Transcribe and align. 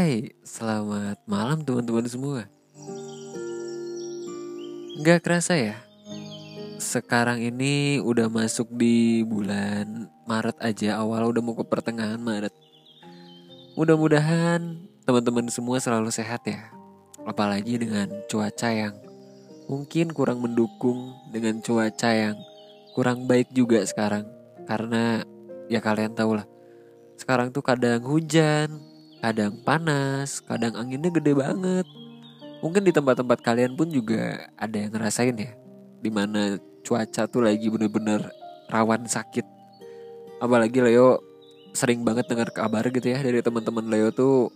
Hai, 0.00 0.32
selamat 0.40 1.20
malam 1.28 1.60
teman-teman 1.60 2.08
semua. 2.08 2.48
Gak 5.04 5.20
kerasa 5.20 5.60
ya, 5.60 5.76
sekarang 6.80 7.36
ini 7.44 8.00
udah 8.00 8.32
masuk 8.32 8.72
di 8.80 9.20
bulan 9.28 10.08
Maret 10.24 10.56
aja, 10.64 11.04
awal 11.04 11.28
udah 11.28 11.44
mau 11.44 11.52
ke 11.52 11.68
pertengahan 11.68 12.16
Maret. 12.16 12.48
Mudah-mudahan 13.76 14.80
teman-teman 15.04 15.52
semua 15.52 15.76
selalu 15.76 16.08
sehat 16.08 16.48
ya. 16.48 16.72
Apalagi 17.28 17.76
dengan 17.76 18.08
cuaca 18.24 18.72
yang 18.72 18.96
mungkin 19.68 20.16
kurang 20.16 20.40
mendukung 20.40 21.12
dengan 21.28 21.60
cuaca 21.60 22.08
yang 22.08 22.40
kurang 22.96 23.28
baik 23.28 23.52
juga 23.52 23.84
sekarang. 23.84 24.24
Karena 24.64 25.20
ya 25.68 25.84
kalian 25.84 26.16
tau 26.16 26.40
lah, 26.40 26.48
sekarang 27.20 27.52
tuh 27.52 27.60
kadang 27.60 28.00
hujan, 28.00 28.89
kadang 29.20 29.60
panas, 29.62 30.40
kadang 30.40 30.74
anginnya 30.74 31.12
gede 31.12 31.36
banget. 31.36 31.86
Mungkin 32.64 32.82
di 32.84 32.92
tempat-tempat 32.92 33.40
kalian 33.44 33.76
pun 33.76 33.88
juga 33.88 34.48
ada 34.56 34.76
yang 34.76 34.92
ngerasain 34.92 35.36
ya, 35.36 35.52
di 36.00 36.10
mana 36.12 36.56
cuaca 36.84 37.28
tuh 37.28 37.44
lagi 37.44 37.68
bener-bener 37.68 38.24
rawan 38.72 39.04
sakit. 39.04 39.44
Apalagi 40.40 40.80
Leo 40.80 41.20
sering 41.76 42.02
banget 42.02 42.26
dengar 42.26 42.50
kabar 42.50 42.82
gitu 42.88 43.12
ya 43.12 43.20
dari 43.20 43.44
teman-teman 43.44 43.86
Leo 43.86 44.08
tuh 44.10 44.48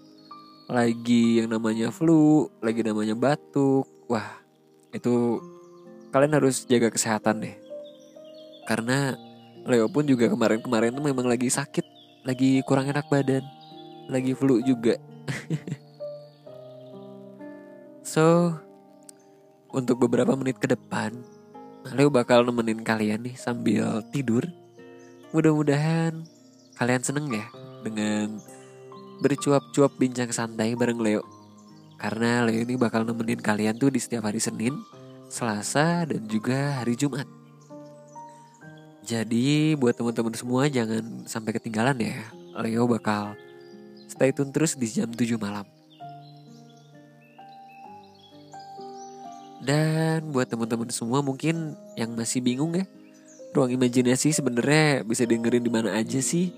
lagi 0.69 1.45
yang 1.45 1.53
namanya 1.53 1.93
flu, 1.93 2.49
lagi 2.65 2.81
namanya 2.81 3.13
batuk. 3.13 3.85
Wah, 4.09 4.41
itu 4.93 5.41
kalian 6.13 6.41
harus 6.41 6.65
jaga 6.65 6.89
kesehatan 6.89 7.45
deh. 7.45 7.57
Karena 8.65 9.13
Leo 9.65 9.89
pun 9.93 10.09
juga 10.09 10.29
kemarin-kemarin 10.29 10.93
tuh 10.93 11.05
memang 11.05 11.29
lagi 11.29 11.53
sakit, 11.53 11.85
lagi 12.25 12.65
kurang 12.65 12.89
enak 12.89 13.09
badan 13.13 13.45
lagi 14.09 14.33
flu 14.37 14.61
juga. 14.61 14.97
so, 18.15 18.55
untuk 19.73 20.05
beberapa 20.07 20.37
menit 20.39 20.61
ke 20.61 20.71
depan, 20.71 21.15
Leo 21.93 22.09
bakal 22.09 22.49
nemenin 22.49 22.81
kalian 22.81 23.29
nih 23.29 23.37
sambil 23.37 24.01
tidur. 24.09 24.49
Mudah-mudahan 25.37 26.25
kalian 26.81 27.03
seneng 27.05 27.29
ya 27.29 27.45
dengan 27.85 28.41
bercuap-cuap 29.21 29.93
bincang 30.01 30.33
santai 30.33 30.73
bareng 30.73 30.99
Leo. 31.03 31.23
Karena 32.01 32.41
Leo 32.47 32.65
ini 32.65 32.75
bakal 32.81 33.05
nemenin 33.05 33.41
kalian 33.41 33.77
tuh 33.77 33.93
di 33.93 34.01
setiap 34.01 34.31
hari 34.31 34.41
Senin, 34.41 34.81
Selasa, 35.29 36.09
dan 36.09 36.25
juga 36.25 36.81
hari 36.81 36.97
Jumat. 36.97 37.29
Jadi 39.05 39.77
buat 39.77 39.93
teman-teman 39.93 40.33
semua 40.33 40.65
jangan 40.73 41.29
sampai 41.29 41.53
ketinggalan 41.53 42.01
ya. 42.01 42.25
Leo 42.65 42.89
bakal 42.89 43.37
Stay 44.15 44.31
tune 44.31 44.55
terus 44.55 44.79
di 44.79 44.87
jam 44.87 45.11
7 45.11 45.35
malam. 45.43 45.67
Dan 49.59 50.31
buat 50.31 50.47
teman-teman 50.47 50.87
semua 50.95 51.19
mungkin 51.19 51.75
yang 51.99 52.15
masih 52.15 52.39
bingung 52.39 52.79
ya, 52.79 52.87
ruang 53.57 53.75
imajinasi 53.75 54.31
sebenarnya 54.31 55.03
bisa 55.03 55.27
dengerin 55.27 55.67
di 55.67 55.73
mana 55.73 55.99
aja 55.99 56.23
sih? 56.23 56.55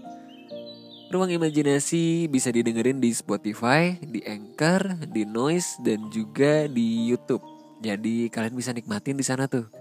Ruang 1.09 1.31
imajinasi 1.31 2.27
bisa 2.27 2.51
didengerin 2.51 2.99
di 2.99 3.15
Spotify, 3.15 3.95
di 4.03 4.27
Anchor, 4.27 5.07
di 5.07 5.23
Noise, 5.23 5.79
dan 5.81 6.11
juga 6.11 6.67
di 6.67 7.07
YouTube. 7.07 7.41
Jadi 7.79 8.27
kalian 8.27 8.59
bisa 8.59 8.75
nikmatin 8.75 9.15
di 9.15 9.23
sana 9.23 9.47
tuh. 9.47 9.76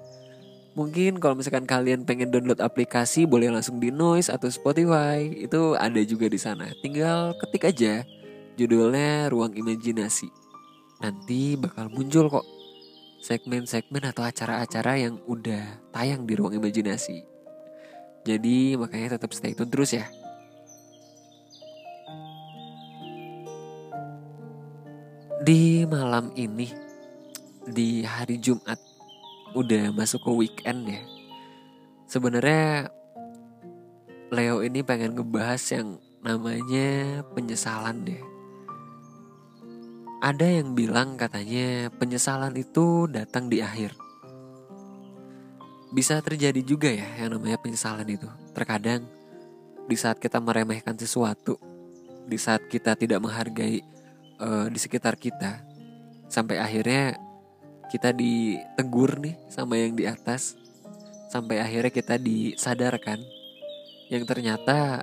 Mungkin 0.76 1.24
kalau 1.24 1.40
misalkan 1.40 1.64
kalian 1.64 2.04
pengen 2.04 2.36
download 2.36 2.60
aplikasi 2.60 3.24
boleh 3.24 3.48
langsung 3.48 3.80
di 3.80 3.96
Noise 3.96 4.28
atau 4.28 4.52
Spotify. 4.52 5.24
Itu 5.32 5.80
ada 5.80 6.04
juga 6.04 6.28
di 6.28 6.36
sana. 6.36 6.68
Tinggal 6.84 7.32
ketik 7.40 7.72
aja 7.72 8.04
judulnya 8.60 9.32
Ruang 9.32 9.56
Imajinasi. 9.56 10.28
Nanti 11.00 11.56
bakal 11.56 11.88
muncul 11.88 12.28
kok 12.28 12.44
segmen-segmen 13.24 14.04
atau 14.04 14.28
acara-acara 14.28 15.00
yang 15.00 15.16
udah 15.24 15.80
tayang 15.96 16.28
di 16.28 16.36
Ruang 16.36 16.60
Imajinasi. 16.60 17.24
Jadi 18.28 18.76
makanya 18.76 19.16
tetap 19.16 19.32
stay 19.32 19.56
tune 19.56 19.72
terus 19.72 19.96
ya. 19.96 20.04
Di 25.46 25.88
malam 25.88 26.34
ini, 26.36 26.68
di 27.70 28.02
hari 28.02 28.42
Jumat 28.42 28.95
udah 29.56 29.96
masuk 29.96 30.22
ke 30.28 30.32
weekend 30.36 30.86
ya. 30.92 31.02
Sebenarnya 32.06 32.92
Leo 34.30 34.62
ini 34.62 34.84
pengen 34.84 35.16
ngebahas 35.16 35.64
yang 35.72 35.98
namanya 36.20 37.24
penyesalan 37.32 38.04
deh. 38.04 38.22
Ada 40.20 40.60
yang 40.60 40.74
bilang 40.76 41.16
katanya 41.16 41.88
penyesalan 41.96 42.58
itu 42.58 43.08
datang 43.08 43.48
di 43.48 43.64
akhir. 43.64 43.96
Bisa 45.96 46.20
terjadi 46.20 46.60
juga 46.66 46.92
ya 46.92 47.08
yang 47.24 47.40
namanya 47.40 47.56
penyesalan 47.62 48.10
itu. 48.10 48.28
Terkadang 48.52 49.08
di 49.86 49.96
saat 49.96 50.18
kita 50.18 50.42
meremehkan 50.42 50.98
sesuatu, 50.98 51.62
di 52.26 52.36
saat 52.42 52.66
kita 52.68 52.98
tidak 52.98 53.22
menghargai 53.22 53.86
uh, 54.42 54.66
di 54.68 54.80
sekitar 54.82 55.16
kita, 55.16 55.62
sampai 56.26 56.58
akhirnya 56.58 57.22
kita 57.88 58.12
ditegur 58.12 59.22
nih 59.22 59.36
sama 59.48 59.78
yang 59.78 59.94
di 59.94 60.10
atas 60.10 60.58
sampai 61.30 61.60
akhirnya 61.60 61.92
kita 61.92 62.16
disadarkan. 62.20 63.20
Yang 64.08 64.24
ternyata 64.30 65.02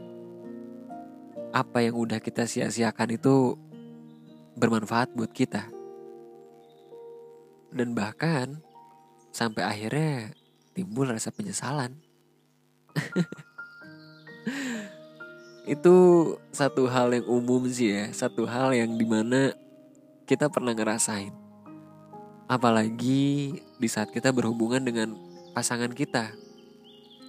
apa 1.53 1.79
yang 1.85 1.99
udah 1.99 2.23
kita 2.23 2.47
sia-siakan 2.47 3.19
itu 3.19 3.59
bermanfaat 4.57 5.13
buat 5.13 5.33
kita. 5.35 5.69
Dan 7.73 7.97
bahkan 7.97 8.61
sampai 9.33 9.65
akhirnya 9.65 10.37
timbul 10.77 11.09
rasa 11.09 11.33
penyesalan. 11.33 11.97
Itu 15.63 15.95
satu 16.51 16.91
hal 16.91 17.15
yang 17.15 17.27
umum 17.31 17.71
sih 17.71 17.95
ya 17.95 18.11
satu 18.11 18.51
hal 18.51 18.75
yang 18.75 18.99
di 18.99 19.07
mana 19.07 19.55
kita 20.27 20.51
pernah 20.51 20.75
ngerasain 20.75 21.42
Apalagi 22.53 23.57
di 23.81 23.89
saat 23.89 24.13
kita 24.13 24.29
berhubungan 24.29 24.85
dengan 24.85 25.17
pasangan 25.57 25.89
kita. 25.97 26.37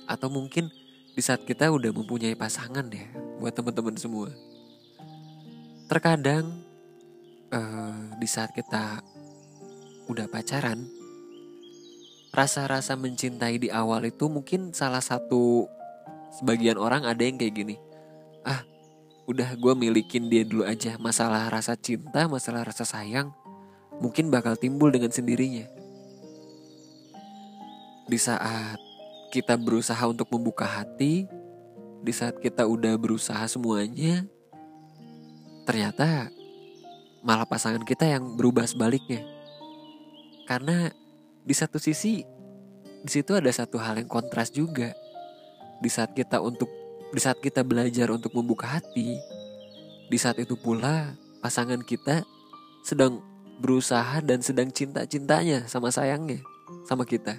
Atau 0.04 0.28
mungkin 0.28 0.68
di 1.16 1.24
saat 1.24 1.48
kita 1.48 1.72
udah 1.72 1.96
mempunyai 1.96 2.36
pasangan 2.36 2.84
ya 2.92 3.08
buat 3.40 3.56
teman-teman 3.56 3.96
semua. 3.96 4.36
Terkadang 5.88 6.60
uh, 7.56 8.20
di 8.20 8.28
saat 8.28 8.52
kita 8.52 9.00
udah 10.12 10.28
pacaran, 10.28 10.84
rasa-rasa 12.36 13.00
mencintai 13.00 13.64
di 13.64 13.72
awal 13.72 14.12
itu 14.12 14.28
mungkin 14.28 14.76
salah 14.76 15.00
satu 15.00 15.72
sebagian 16.36 16.76
orang 16.76 17.08
ada 17.08 17.24
yang 17.24 17.40
kayak 17.40 17.56
gini. 17.56 17.76
Ah, 18.44 18.68
udah 19.30 19.56
gue 19.56 19.72
milikin 19.72 20.28
dia 20.28 20.44
dulu 20.44 20.68
aja. 20.68 21.00
Masalah 21.00 21.48
rasa 21.48 21.80
cinta, 21.80 22.28
masalah 22.28 22.68
rasa 22.68 22.84
sayang, 22.84 23.32
mungkin 24.02 24.34
bakal 24.34 24.58
timbul 24.58 24.90
dengan 24.90 25.12
sendirinya. 25.14 25.68
Di 28.10 28.20
saat 28.20 28.78
kita 29.34 29.58
berusaha 29.58 30.02
untuk 30.06 30.30
membuka 30.30 30.66
hati, 30.66 31.26
di 32.04 32.14
saat 32.14 32.38
kita 32.38 32.68
udah 32.68 32.94
berusaha 33.00 33.42
semuanya, 33.50 34.28
ternyata 35.66 36.30
malah 37.24 37.48
pasangan 37.48 37.82
kita 37.82 38.06
yang 38.06 38.36
berubah 38.36 38.68
sebaliknya. 38.68 39.24
Karena 40.46 40.92
di 41.44 41.56
satu 41.56 41.80
sisi, 41.80 42.22
di 43.04 43.10
situ 43.10 43.32
ada 43.34 43.50
satu 43.50 43.80
hal 43.80 44.00
yang 44.00 44.10
kontras 44.12 44.52
juga. 44.52 44.94
di 45.84 45.92
saat 45.92 46.16
kita 46.16 46.40
untuk 46.40 46.72
di 47.12 47.20
saat 47.20 47.44
kita 47.44 47.60
belajar 47.60 48.08
untuk 48.08 48.32
membuka 48.32 48.80
hati, 48.80 49.20
di 50.08 50.16
saat 50.16 50.40
itu 50.40 50.56
pula 50.56 51.12
pasangan 51.44 51.84
kita 51.84 52.24
sedang 52.88 53.20
berusaha 53.62 54.22
dan 54.24 54.42
sedang 54.42 54.70
cinta-cintanya 54.72 55.66
sama 55.70 55.94
sayangnya 55.94 56.42
sama 56.88 57.06
kita. 57.06 57.38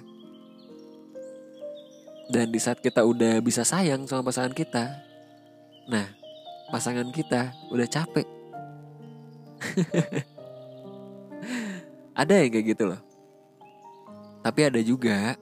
Dan 2.25 2.49
di 2.49 2.57
saat 2.57 2.81
kita 2.81 3.05
udah 3.05 3.37
bisa 3.43 3.61
sayang 3.61 4.09
sama 4.09 4.25
pasangan 4.25 4.53
kita, 4.53 4.89
nah 5.85 6.09
pasangan 6.73 7.05
kita 7.13 7.53
udah 7.69 7.85
capek. 7.85 8.25
ada 12.21 12.33
yang 12.41 12.49
kayak 12.49 12.65
gitu 12.73 12.83
loh. 12.89 13.01
Tapi 14.41 14.61
ada 14.65 14.81
juga 14.81 15.37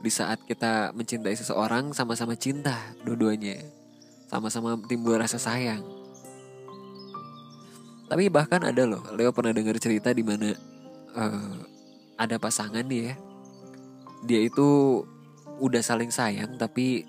di 0.00 0.10
saat 0.10 0.42
kita 0.48 0.90
mencintai 0.96 1.36
seseorang 1.36 1.94
sama-sama 1.94 2.34
cinta 2.34 2.74
dua-duanya. 3.06 3.62
Sama-sama 4.26 4.78
timbul 4.86 5.18
rasa 5.18 5.38
sayang. 5.38 5.99
Tapi 8.10 8.26
bahkan 8.26 8.58
ada 8.66 8.82
loh, 8.90 9.06
Leo 9.14 9.30
pernah 9.30 9.54
dengar 9.54 9.78
cerita 9.78 10.10
di 10.10 10.26
mana 10.26 10.50
uh, 11.14 11.54
ada 12.18 12.42
pasangan 12.42 12.82
ya. 12.90 13.14
Dia 14.26 14.42
itu 14.42 15.00
udah 15.62 15.78
saling 15.78 16.10
sayang 16.10 16.58
tapi 16.58 17.06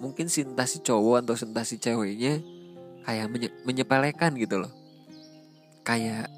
mungkin 0.00 0.32
cinta 0.32 0.64
si 0.64 0.80
cowok 0.80 1.26
atau 1.26 1.34
cinta 1.36 1.66
si 1.68 1.76
ceweknya 1.76 2.40
kayak 3.04 3.28
menye 3.28 3.48
menyepelekan 3.68 4.32
gitu 4.40 4.64
loh. 4.64 4.72
Kayak 5.84 6.32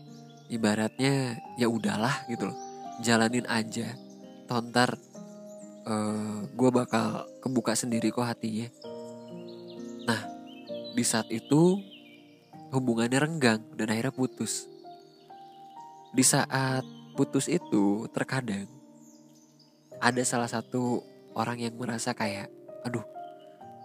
ibaratnya 0.50 1.38
ya 1.54 1.70
udahlah 1.70 2.26
gitu 2.26 2.50
loh. 2.50 2.58
Jalanin 2.98 3.46
aja. 3.46 3.94
Tontar 4.50 4.98
uh, 5.86 5.94
eh, 5.94 6.38
gue 6.50 6.70
bakal 6.74 7.30
kebuka 7.38 7.78
sendiri 7.78 8.10
kok 8.10 8.26
hatinya. 8.26 8.66
Nah, 10.04 10.20
di 10.98 11.04
saat 11.06 11.30
itu 11.30 11.93
hubungannya 12.74 13.22
renggang 13.22 13.62
dan 13.78 13.86
akhirnya 13.94 14.10
putus. 14.10 14.66
Di 16.10 16.26
saat 16.26 16.82
putus 17.14 17.46
itu 17.46 18.10
terkadang 18.10 18.66
ada 20.02 20.22
salah 20.26 20.50
satu 20.50 21.06
orang 21.38 21.62
yang 21.62 21.74
merasa 21.78 22.10
kayak, 22.10 22.50
aduh, 22.82 23.06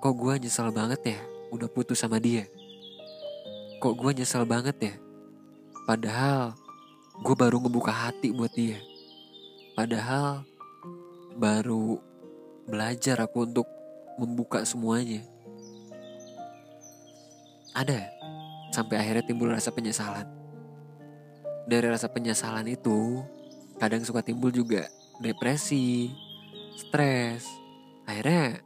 kok 0.02 0.14
gue 0.18 0.34
nyesel 0.42 0.74
banget 0.74 1.16
ya 1.16 1.20
udah 1.54 1.70
putus 1.70 2.02
sama 2.02 2.18
dia. 2.18 2.50
Kok 3.80 3.94
gue 3.96 4.12
nyesel 4.22 4.44
banget 4.44 4.78
ya. 4.82 4.94
Padahal 5.86 6.58
gue 7.22 7.36
baru 7.38 7.62
ngebuka 7.62 7.94
hati 7.94 8.34
buat 8.34 8.54
dia. 8.54 8.78
Padahal 9.74 10.44
baru 11.40 11.98
belajar 12.68 13.24
aku 13.24 13.48
untuk 13.48 13.68
membuka 14.20 14.68
semuanya. 14.68 15.24
Ada 17.74 18.19
sampai 18.80 18.96
akhirnya 18.96 19.28
timbul 19.28 19.52
rasa 19.52 19.76
penyesalan. 19.76 20.24
Dari 21.68 21.84
rasa 21.92 22.08
penyesalan 22.08 22.64
itu, 22.72 23.20
kadang 23.76 24.00
suka 24.08 24.24
timbul 24.24 24.56
juga 24.56 24.88
depresi, 25.20 26.16
stres. 26.80 27.44
Akhirnya 28.08 28.64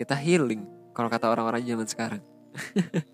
kita 0.00 0.16
healing 0.16 0.64
kalau 0.96 1.12
kata 1.12 1.28
orang-orang 1.28 1.60
zaman 1.68 1.84
sekarang. 1.84 2.24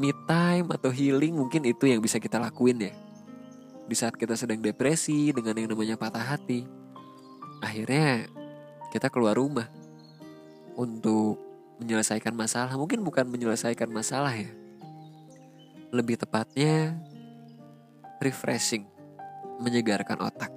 Me 0.00 0.16
time 0.24 0.72
atau 0.72 0.88
healing 0.88 1.36
mungkin 1.36 1.68
itu 1.68 1.84
yang 1.84 2.00
bisa 2.00 2.16
kita 2.16 2.40
lakuin 2.40 2.88
ya. 2.88 2.92
Di 3.84 3.94
saat 3.98 4.16
kita 4.16 4.32
sedang 4.32 4.64
depresi 4.64 5.28
dengan 5.34 5.52
yang 5.60 5.68
namanya 5.76 6.00
patah 6.00 6.24
hati. 6.24 6.64
Akhirnya 7.60 8.24
kita 8.88 9.12
keluar 9.12 9.36
rumah 9.36 9.68
untuk 10.78 11.49
menyelesaikan 11.80 12.36
masalah. 12.36 12.76
Mungkin 12.76 13.00
bukan 13.00 13.24
menyelesaikan 13.26 13.88
masalah 13.88 14.36
ya. 14.36 14.52
Lebih 15.90 16.20
tepatnya 16.20 16.94
refreshing, 18.20 18.84
menyegarkan 19.58 20.20
otak 20.20 20.52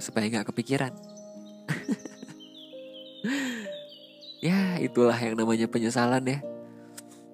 supaya 0.00 0.26
nggak 0.26 0.48
kepikiran. 0.50 0.96
ya 4.48 4.80
itulah 4.80 5.14
yang 5.14 5.36
namanya 5.36 5.68
penyesalan 5.68 6.24
ya. 6.24 6.40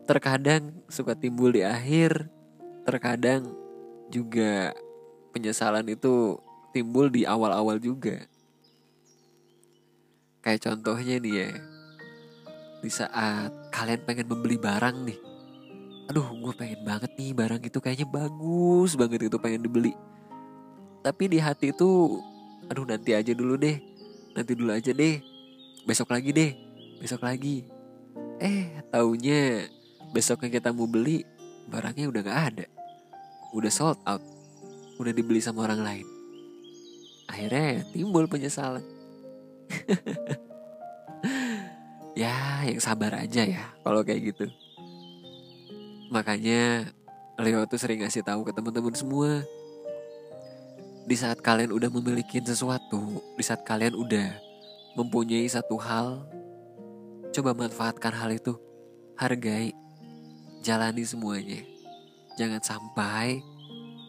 Terkadang 0.04 0.84
suka 0.90 1.16
timbul 1.16 1.54
di 1.54 1.64
akhir, 1.64 2.28
terkadang 2.84 3.48
juga 4.12 4.76
penyesalan 5.32 5.88
itu 5.88 6.36
timbul 6.76 7.08
di 7.08 7.24
awal-awal 7.24 7.80
juga. 7.80 8.26
Kayak 10.44 10.68
contohnya 10.68 11.16
nih 11.24 11.34
ya, 11.40 11.48
di 12.84 12.92
saat 12.92 13.48
kalian 13.72 14.04
pengen 14.04 14.28
membeli 14.28 14.60
barang 14.60 15.08
nih. 15.08 15.16
Aduh, 16.12 16.28
gue 16.36 16.52
pengen 16.52 16.84
banget 16.84 17.16
nih 17.16 17.32
barang 17.32 17.64
itu 17.64 17.80
kayaknya 17.80 18.04
bagus 18.04 18.92
banget 18.92 19.32
itu 19.32 19.40
pengen 19.40 19.64
dibeli. 19.64 19.96
Tapi 21.00 21.32
di 21.32 21.40
hati 21.40 21.72
itu 21.72 22.20
aduh 22.68 22.84
nanti 22.84 23.16
aja 23.16 23.32
dulu 23.32 23.56
deh. 23.56 23.80
Nanti 24.36 24.52
dulu 24.52 24.76
aja 24.76 24.92
deh. 24.92 25.16
Besok 25.88 26.12
lagi 26.12 26.36
deh. 26.36 26.52
Besok 27.00 27.24
lagi. 27.24 27.64
Eh 28.36 28.68
taunya 28.92 29.64
besoknya 30.12 30.52
kita 30.52 30.68
mau 30.76 30.84
beli 30.84 31.24
barangnya 31.72 32.12
udah 32.12 32.20
gak 32.20 32.40
ada. 32.52 32.66
Udah 33.56 33.72
sold 33.72 33.96
out. 34.04 34.20
Udah 35.00 35.16
dibeli 35.16 35.40
sama 35.40 35.64
orang 35.64 35.80
lain. 35.80 36.06
Akhirnya 37.32 37.80
timbul 37.96 38.28
penyesalan 38.28 38.84
ya 42.14 42.62
yang 42.66 42.78
sabar 42.78 43.14
aja 43.18 43.42
ya 43.42 43.64
kalau 43.82 44.02
kayak 44.06 44.34
gitu 44.34 44.46
makanya 46.10 46.90
Leo 47.34 47.66
tuh 47.66 47.78
sering 47.78 47.98
ngasih 48.02 48.22
tahu 48.22 48.46
ke 48.46 48.54
teman-teman 48.54 48.94
semua 48.94 49.42
di 51.04 51.16
saat 51.20 51.36
kalian 51.44 51.68
udah 51.68 51.92
memiliki 51.92 52.40
sesuatu, 52.40 53.20
di 53.36 53.44
saat 53.44 53.60
kalian 53.60 53.92
udah 53.92 54.32
mempunyai 54.96 55.44
satu 55.44 55.76
hal, 55.76 56.24
coba 57.28 57.52
manfaatkan 57.52 58.14
hal 58.16 58.32
itu, 58.32 58.56
hargai, 59.20 59.76
jalani 60.64 61.04
semuanya. 61.04 61.60
Jangan 62.40 62.64
sampai 62.64 63.44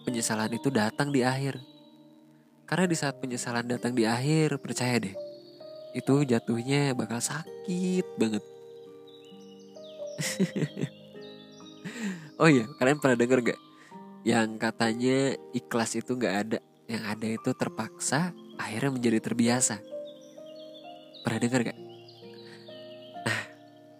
penyesalan 0.07 0.55
itu 0.55 0.71
datang 0.71 1.11
di 1.11 1.19
akhir. 1.19 1.59
Karena 2.63 2.85
di 2.87 2.97
saat 2.97 3.19
penyesalan 3.19 3.67
datang 3.67 3.91
di 3.91 4.07
akhir, 4.07 4.57
percaya 4.63 4.95
deh, 4.95 5.13
itu 5.95 6.27
jatuhnya 6.27 6.91
bakal 6.91 7.23
sakit 7.23 8.03
banget. 8.19 8.43
oh 12.41 12.51
iya, 12.51 12.67
kalian 12.75 12.99
pernah 12.99 13.15
denger 13.15 13.55
gak? 13.55 13.59
Yang 14.27 14.49
katanya 14.59 15.39
ikhlas 15.55 15.95
itu 15.95 16.11
gak 16.19 16.35
ada 16.35 16.59
yang 16.85 17.01
ada 17.07 17.27
itu 17.31 17.49
terpaksa 17.55 18.35
akhirnya 18.59 18.91
menjadi 18.91 19.23
terbiasa. 19.23 19.79
Pernah 21.23 21.39
dengar 21.39 21.71
gak? 21.71 21.79
Nah, 23.23 23.41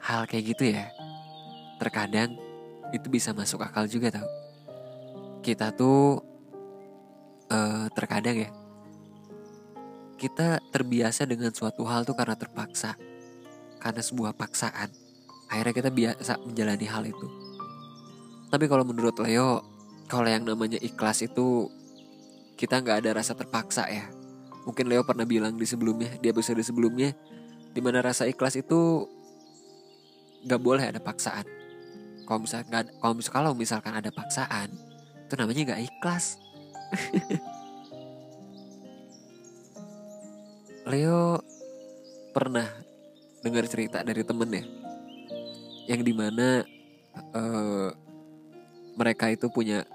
hal 0.04 0.28
kayak 0.28 0.52
gitu 0.52 0.76
ya, 0.76 0.92
terkadang 1.80 2.36
itu 2.92 3.08
bisa 3.08 3.32
masuk 3.32 3.64
akal 3.64 3.88
juga 3.88 4.20
tau. 4.20 4.28
Kita 5.40 5.72
tuh 5.72 6.20
uh, 7.48 7.88
terkadang 7.96 8.36
ya, 8.36 8.52
kita 10.16 10.64
terbiasa 10.72 11.28
dengan 11.28 11.52
suatu 11.52 11.84
hal 11.84 12.08
tuh 12.08 12.16
karena 12.16 12.36
terpaksa, 12.40 12.96
karena 13.80 14.02
sebuah 14.02 14.34
paksaan. 14.36 14.90
Akhirnya 15.52 15.74
kita 15.76 15.92
biasa 15.92 16.42
menjalani 16.42 16.88
hal 16.88 17.04
itu. 17.06 17.28
Tapi 18.50 18.66
kalau 18.72 18.88
menurut 18.88 19.20
Leo, 19.20 19.62
kalau 20.08 20.26
yang 20.32 20.48
namanya 20.48 20.80
ikhlas 20.80 21.22
itu 21.26 21.68
kita 22.56 22.80
nggak 22.80 23.04
ada 23.04 23.20
rasa 23.20 23.36
terpaksa 23.36 23.86
ya. 23.92 24.08
Mungkin 24.66 24.90
Leo 24.90 25.06
pernah 25.06 25.28
bilang 25.28 25.54
di 25.60 25.68
sebelumnya, 25.68 26.18
di 26.18 26.32
episode 26.32 26.64
sebelumnya, 26.64 27.14
di 27.76 27.80
mana 27.84 28.02
rasa 28.02 28.26
ikhlas 28.26 28.58
itu 28.58 29.06
nggak 30.48 30.62
boleh 30.62 30.90
ada 30.90 31.04
paksaan. 31.04 31.46
Kalau 32.26 32.40
misalkan 32.42 32.90
kalau 32.98 33.14
misal, 33.14 33.32
kalau 33.34 33.52
misalkan 33.54 33.94
ada 33.94 34.10
paksaan, 34.10 34.74
itu 35.28 35.34
namanya 35.38 35.62
nggak 35.74 35.82
ikhlas. 35.86 36.42
Leo 40.86 41.42
pernah 42.30 42.70
dengar 43.42 43.66
cerita 43.66 44.06
dari 44.06 44.22
temennya 44.22 44.66
yang 45.90 46.02
di 46.06 46.14
mana 46.14 46.62
uh, 47.34 47.90
mereka 48.94 49.34
itu 49.34 49.50
punya 49.50 49.86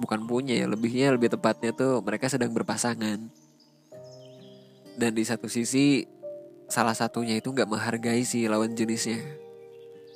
bukan 0.00 0.24
punya 0.24 0.56
ya 0.56 0.66
lebihnya 0.68 1.12
lebih 1.12 1.32
tepatnya 1.32 1.76
tuh 1.76 2.00
mereka 2.00 2.32
sedang 2.32 2.56
berpasangan. 2.56 3.28
Dan 4.94 5.10
di 5.12 5.26
satu 5.26 5.44
sisi 5.50 6.06
salah 6.72 6.96
satunya 6.96 7.36
itu 7.36 7.52
nggak 7.52 7.68
menghargai 7.68 8.24
si 8.24 8.48
lawan 8.48 8.72
jenisnya. 8.72 9.20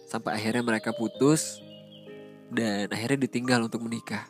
Sampai 0.09 0.41
akhirnya 0.41 0.65
mereka 0.65 0.97
putus 0.97 1.61
dan 2.49 2.89
akhirnya 2.89 3.29
ditinggal 3.29 3.69
untuk 3.69 3.85
menikah. 3.85 4.25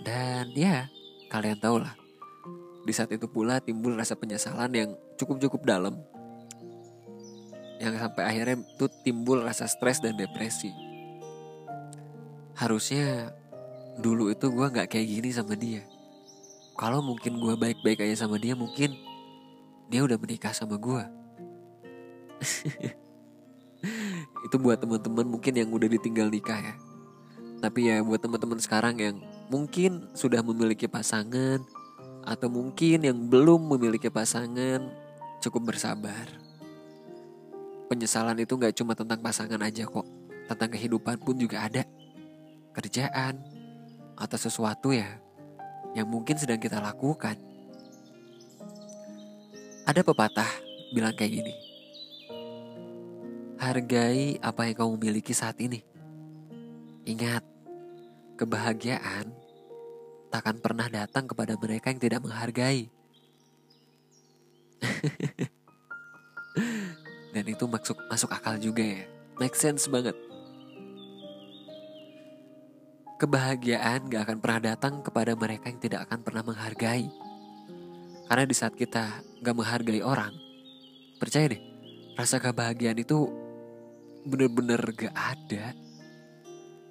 Dan 0.00 0.56
ya 0.56 0.88
kalian 1.28 1.60
tahu 1.60 1.84
lah 1.84 2.00
Di 2.90 2.98
saat 2.98 3.14
itu 3.14 3.30
pula 3.30 3.62
timbul 3.62 3.94
rasa 3.94 4.18
penyesalan 4.18 4.74
yang 4.74 4.90
cukup-cukup 5.14 5.62
dalam. 5.62 5.94
Yang 7.78 8.02
sampai 8.02 8.22
akhirnya 8.26 8.66
itu 8.66 8.90
timbul 9.06 9.46
rasa 9.46 9.70
stres 9.70 10.02
dan 10.02 10.18
depresi. 10.18 10.74
Harusnya 12.58 13.30
dulu 14.02 14.34
itu 14.34 14.50
gue 14.50 14.66
gak 14.74 14.90
kayak 14.90 15.06
gini 15.06 15.30
sama 15.30 15.54
dia. 15.54 15.86
Kalau 16.74 16.98
mungkin 16.98 17.38
gue 17.38 17.54
baik-baik 17.54 18.02
aja 18.02 18.26
sama 18.26 18.42
dia, 18.42 18.58
mungkin 18.58 18.90
dia 19.86 20.02
udah 20.02 20.18
menikah 20.18 20.50
sama 20.50 20.74
gue. 20.74 21.04
itu 24.50 24.56
buat 24.58 24.82
teman-teman 24.82 25.30
mungkin 25.30 25.54
yang 25.54 25.70
udah 25.70 25.86
ditinggal 25.86 26.26
nikah 26.26 26.58
ya. 26.58 26.74
Tapi 27.62 27.86
ya 27.86 28.02
buat 28.02 28.18
teman-teman 28.18 28.58
sekarang 28.58 28.98
yang 28.98 29.22
mungkin 29.46 30.10
sudah 30.10 30.42
memiliki 30.42 30.90
pasangan 30.90 31.62
atau 32.24 32.48
mungkin 32.52 33.04
yang 33.04 33.18
belum 33.28 33.70
memiliki 33.76 34.12
pasangan, 34.12 34.84
cukup 35.40 35.72
bersabar. 35.72 36.28
Penyesalan 37.88 38.38
itu 38.38 38.54
gak 38.54 38.76
cuma 38.76 38.94
tentang 38.94 39.18
pasangan 39.18 39.58
aja 39.64 39.82
kok, 39.82 40.06
tentang 40.46 40.70
kehidupan 40.70 41.18
pun 41.18 41.34
juga 41.34 41.66
ada. 41.66 41.82
Kerjaan 42.70 43.40
atau 44.14 44.38
sesuatu 44.38 44.94
ya 44.94 45.18
yang 45.96 46.06
mungkin 46.06 46.38
sedang 46.38 46.62
kita 46.62 46.78
lakukan. 46.78 47.34
Ada 49.88 50.06
pepatah 50.06 50.50
bilang 50.94 51.16
kayak 51.18 51.42
gini. 51.42 51.54
Hargai 53.58 54.38
apa 54.38 54.70
yang 54.70 54.76
kamu 54.78 54.94
miliki 54.96 55.34
saat 55.34 55.58
ini. 55.58 55.82
Ingat, 57.10 57.42
kebahagiaan 58.38 59.39
takkan 60.30 60.62
pernah 60.62 60.86
datang 60.86 61.26
kepada 61.26 61.58
mereka 61.58 61.90
yang 61.90 62.00
tidak 62.00 62.22
menghargai. 62.22 62.86
Dan 67.34 67.44
itu 67.46 67.64
masuk 67.66 67.98
masuk 68.06 68.30
akal 68.30 68.58
juga 68.58 68.82
ya. 68.82 69.06
Make 69.38 69.58
sense 69.58 69.90
banget. 69.90 70.14
Kebahagiaan 73.20 74.08
gak 74.08 74.22
akan 74.24 74.38
pernah 74.40 74.72
datang 74.72 75.04
kepada 75.04 75.36
mereka 75.36 75.68
yang 75.68 75.76
tidak 75.76 76.08
akan 76.08 76.24
pernah 76.24 76.40
menghargai. 76.40 77.04
Karena 78.24 78.44
di 78.48 78.56
saat 78.56 78.72
kita 78.72 79.20
gak 79.44 79.56
menghargai 79.56 80.00
orang, 80.00 80.32
percaya 81.20 81.52
deh, 81.52 81.60
rasa 82.16 82.40
kebahagiaan 82.40 82.96
itu 82.96 83.28
bener-bener 84.24 84.80
gak 84.96 85.12
ada. 85.12 85.76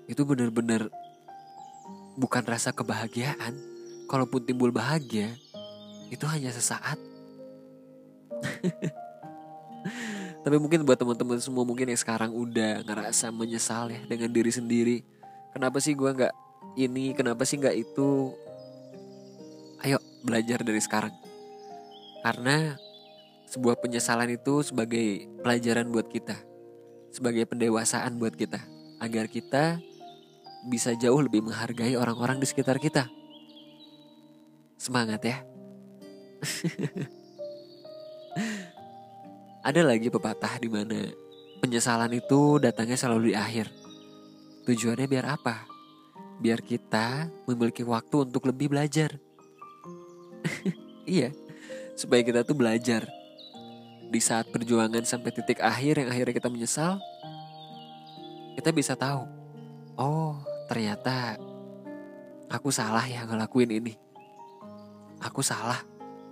Itu 0.06 0.22
bener-bener 0.22 0.94
bukan 2.20 2.44
rasa 2.44 2.76
kebahagiaan. 2.76 3.56
Kalaupun 4.12 4.44
timbul 4.44 4.76
bahagia, 4.76 5.32
itu 6.12 6.28
hanya 6.28 6.52
sesaat. 6.52 7.00
Tapi 10.44 10.56
mungkin 10.60 10.84
buat 10.84 11.00
teman-teman 11.00 11.40
semua 11.40 11.64
mungkin 11.64 11.88
yang 11.88 12.00
sekarang 12.00 12.34
udah 12.34 12.84
ngerasa 12.84 13.32
menyesal 13.32 13.94
ya 13.94 14.02
dengan 14.10 14.34
diri 14.34 14.52
sendiri. 14.52 14.98
Kenapa 15.56 15.80
sih 15.80 15.96
gue 15.96 16.10
nggak 16.10 16.34
ini? 16.76 17.16
Kenapa 17.16 17.46
sih 17.46 17.62
nggak 17.62 17.78
itu? 17.78 18.34
Ayo 19.86 20.02
belajar 20.26 20.66
dari 20.66 20.82
sekarang. 20.82 21.14
Karena 22.26 22.76
sebuah 23.48 23.80
penyesalan 23.80 24.34
itu 24.34 24.66
sebagai 24.66 25.30
pelajaran 25.46 25.88
buat 25.94 26.10
kita. 26.10 26.36
Sebagai 27.14 27.46
pendewasaan 27.46 28.18
buat 28.18 28.34
kita. 28.34 28.60
Agar 29.00 29.30
kita 29.30 29.78
bisa 30.68 30.92
jauh 30.98 31.22
lebih 31.24 31.46
menghargai 31.46 31.96
orang-orang 31.96 32.42
di 32.42 32.48
sekitar 32.50 32.82
kita 32.82 33.08
semangat 34.76 35.22
ya 35.24 35.38
ada 39.68 39.82
lagi 39.84 40.12
pepatah 40.12 40.60
di 40.60 40.68
mana 40.68 41.08
penyesalan 41.64 42.12
itu 42.16 42.60
datangnya 42.60 42.96
selalu 43.00 43.32
di 43.32 43.36
akhir 43.36 43.68
Tujuannya 44.70 45.10
biar 45.10 45.26
apa? 45.34 45.66
Biar 46.38 46.62
kita 46.62 47.26
memiliki 47.50 47.82
waktu 47.82 48.30
untuk 48.30 48.46
lebih 48.46 48.70
belajar. 48.70 49.18
iya, 51.10 51.34
supaya 51.98 52.22
kita 52.22 52.46
tuh 52.46 52.54
belajar. 52.54 53.10
Di 54.14 54.22
saat 54.22 54.54
perjuangan 54.54 55.02
sampai 55.10 55.34
titik 55.34 55.58
akhir 55.58 56.06
yang 56.06 56.10
akhirnya 56.14 56.38
kita 56.38 56.54
menyesal, 56.54 57.02
kita 58.62 58.70
bisa 58.70 58.94
tahu, 58.94 59.26
oh 59.98 60.38
ternyata 60.70 61.42
aku 62.46 62.70
salah 62.70 63.02
ya 63.10 63.26
ngelakuin 63.26 63.74
ini. 63.74 63.98
Aku 65.20 65.42
salah, 65.42 65.82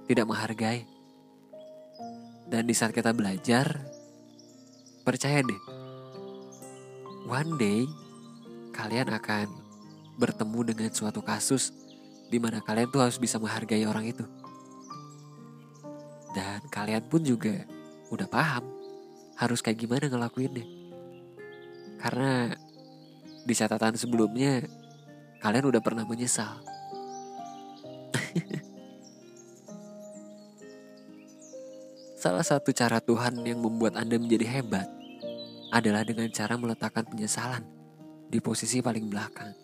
tidak 0.05 0.29
menghargai. 0.29 0.85
Dan 2.47 2.63
di 2.69 2.71
saat 2.77 2.93
kita 2.93 3.11
belajar, 3.11 3.81
percaya 5.03 5.43
deh, 5.43 5.61
one 7.27 7.57
day 7.59 7.83
kalian 8.71 9.11
akan 9.11 9.49
bertemu 10.15 10.59
dengan 10.71 10.89
suatu 10.93 11.19
kasus 11.19 11.73
di 12.31 12.37
mana 12.37 12.63
kalian 12.63 12.87
tuh 12.93 13.03
harus 13.03 13.19
bisa 13.19 13.41
menghargai 13.41 13.83
orang 13.83 14.07
itu. 14.07 14.23
Dan 16.31 16.61
kalian 16.69 17.03
pun 17.09 17.25
juga 17.25 17.65
udah 18.13 18.29
paham 18.29 18.63
harus 19.35 19.59
kayak 19.59 19.81
gimana 19.81 20.07
ngelakuinnya. 20.07 20.63
Karena 21.97 22.53
di 23.47 23.55
catatan 23.55 23.95
sebelumnya 23.95 24.59
kalian 25.39 25.71
udah 25.71 25.79
pernah 25.79 26.03
menyesal. 26.03 26.59
Salah 32.19 32.43
satu 32.43 32.75
cara 32.75 32.99
Tuhan 32.99 33.39
yang 33.47 33.63
membuat 33.63 33.95
Anda 33.95 34.19
menjadi 34.19 34.59
hebat 34.59 34.91
adalah 35.71 36.03
dengan 36.03 36.27
cara 36.27 36.59
meletakkan 36.59 37.07
penyesalan 37.07 37.63
di 38.27 38.43
posisi 38.43 38.83
paling 38.83 39.07
belakang. 39.07 39.55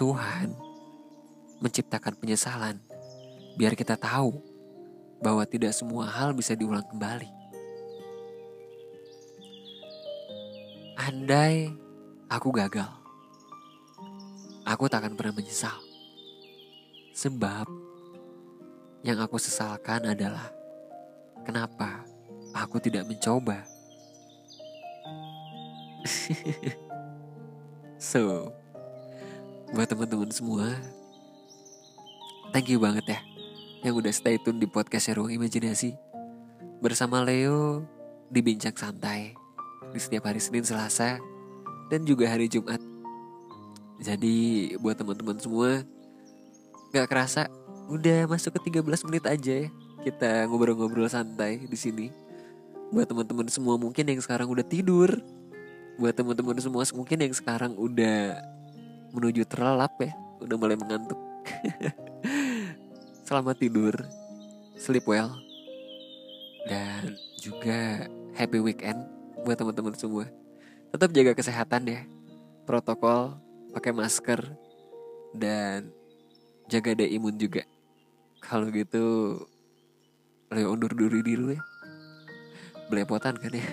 Tuhan 0.00 0.56
menciptakan 1.60 2.16
penyesalan 2.16 2.80
biar 3.60 3.76
kita 3.76 4.00
tahu 4.00 4.32
bahwa 5.20 5.44
tidak 5.44 5.76
semua 5.76 6.08
hal 6.08 6.32
bisa 6.32 6.56
diulang 6.56 6.88
kembali. 6.88 7.41
Andai 11.02 11.66
aku 12.30 12.54
gagal, 12.54 12.86
aku 14.62 14.86
tak 14.86 15.02
akan 15.02 15.18
pernah 15.18 15.34
menyesal. 15.34 15.74
Sebab 17.10 17.66
yang 19.02 19.18
aku 19.18 19.34
sesalkan 19.34 20.06
adalah 20.06 20.54
kenapa 21.42 22.06
aku 22.54 22.78
tidak 22.78 23.02
mencoba. 23.10 23.66
So, 28.02 28.50
buat 29.70 29.86
teman-teman 29.86 30.26
semua, 30.34 30.74
thank 32.50 32.66
you 32.66 32.82
banget 32.82 33.14
ya 33.14 33.20
yang 33.86 33.94
udah 33.94 34.10
stay 34.10 34.42
tune 34.42 34.58
di 34.58 34.66
podcast 34.66 35.14
Ruang 35.14 35.30
Imajinasi. 35.30 35.94
Bersama 36.82 37.22
Leo 37.22 37.86
di 38.26 38.42
Bincang 38.42 38.74
Santai 38.74 39.41
di 39.92 40.00
setiap 40.00 40.26
hari 40.26 40.40
Senin, 40.40 40.64
Selasa, 40.64 41.20
dan 41.92 42.02
juga 42.08 42.26
hari 42.26 42.48
Jumat. 42.48 42.80
Jadi 44.02 44.72
buat 44.80 44.98
teman-teman 44.98 45.38
semua, 45.38 45.84
gak 46.90 47.06
kerasa 47.06 47.46
udah 47.86 48.26
masuk 48.26 48.56
ke 48.58 48.72
13 48.72 49.06
menit 49.06 49.24
aja 49.28 49.54
ya 49.68 49.70
kita 50.02 50.50
ngobrol-ngobrol 50.50 51.06
santai 51.06 51.62
di 51.62 51.78
sini. 51.78 52.10
Buat 52.92 53.08
teman-teman 53.08 53.48
semua 53.48 53.78
mungkin 53.80 54.04
yang 54.04 54.20
sekarang 54.20 54.50
udah 54.50 54.66
tidur, 54.66 55.08
buat 55.96 56.12
teman-teman 56.12 56.58
semua 56.60 56.84
mungkin 56.92 57.24
yang 57.24 57.32
sekarang 57.32 57.72
udah 57.78 58.36
menuju 59.16 59.48
terlelap 59.48 59.96
ya, 60.02 60.12
udah 60.44 60.56
mulai 60.58 60.76
mengantuk. 60.76 61.16
Selamat 63.28 63.56
tidur, 63.56 63.96
sleep 64.76 65.08
well, 65.08 65.32
dan 66.68 67.16
juga 67.40 68.10
happy 68.36 68.60
weekend 68.60 69.21
buat 69.42 69.58
teman-teman 69.58 69.94
semua. 69.98 70.26
Tetap 70.94 71.10
jaga 71.10 71.32
kesehatan 71.34 71.82
ya, 71.88 72.00
protokol, 72.64 73.36
pakai 73.74 73.92
masker, 73.94 74.40
dan 75.34 75.90
jaga 76.68 76.94
daya 76.94 77.10
imun 77.10 77.36
juga. 77.36 77.64
Kalau 78.42 78.68
gitu, 78.68 79.38
Leo 80.52 80.68
undur 80.76 80.92
diri 80.92 81.24
dulu 81.24 81.56
ya. 81.56 81.62
Belepotan 82.92 83.40
kan 83.40 83.56
ya. 83.56 83.64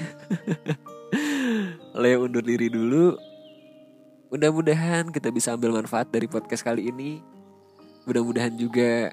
Leo 2.02 2.24
undur 2.24 2.46
diri 2.46 2.72
dulu. 2.72 3.20
Mudah-mudahan 4.32 5.10
kita 5.12 5.34
bisa 5.34 5.58
ambil 5.58 5.76
manfaat 5.76 6.08
dari 6.08 6.30
podcast 6.30 6.64
kali 6.64 6.88
ini. 6.88 7.20
Mudah-mudahan 8.08 8.56
juga 8.56 9.12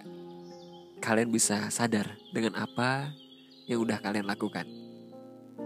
kalian 1.02 1.32
bisa 1.32 1.66
sadar 1.74 2.06
dengan 2.30 2.54
apa 2.54 3.10
yang 3.66 3.82
udah 3.82 3.98
kalian 3.98 4.30
lakukan. 4.30 4.68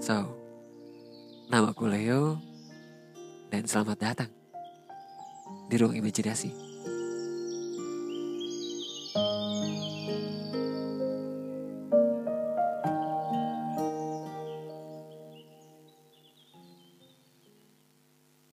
So, 0.00 0.39
namaku 1.50 1.90
Leo 1.90 2.38
dan 3.50 3.66
selamat 3.66 3.98
datang 3.98 4.30
di 5.66 5.74
ruang 5.74 5.98
imajinasi. 5.98 6.69